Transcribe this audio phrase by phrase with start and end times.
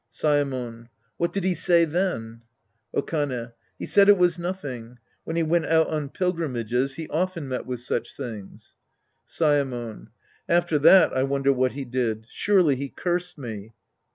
[0.11, 0.89] Saemon.
[1.17, 2.41] What did he say then?
[2.97, 3.51] Okane.
[3.77, 7.81] He said it was nothing; when he went out on pilgrimages, he often met with
[7.81, 8.75] such things.
[9.27, 10.07] Saemon.
[10.49, 12.25] After that I wonder what he did.
[12.27, 13.73] Surely he cursed me.